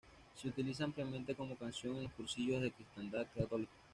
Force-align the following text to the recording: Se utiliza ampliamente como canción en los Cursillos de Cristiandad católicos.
Se 0.35 0.47
utiliza 0.47 0.83
ampliamente 0.85 1.35
como 1.35 1.55
canción 1.55 1.95
en 1.97 2.05
los 2.05 2.11
Cursillos 2.13 2.59
de 2.63 2.71
Cristiandad 2.71 3.27
católicos. 3.37 3.77